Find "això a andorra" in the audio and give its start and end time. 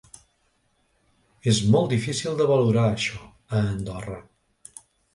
2.97-4.21